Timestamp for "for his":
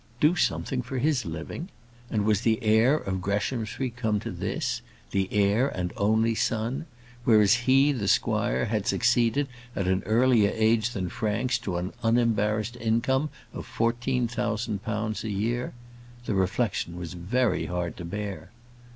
0.81-1.25